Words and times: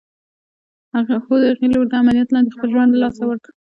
هو! 1.25 1.35
د 1.41 1.45
هغې 1.51 1.67
لور 1.73 1.85
د 1.89 1.93
عمليات 2.01 2.29
لاندې 2.31 2.53
خپل 2.55 2.67
ژوند 2.73 2.91
له 2.93 2.99
لاسه 3.03 3.23
ورکړ. 3.25 3.49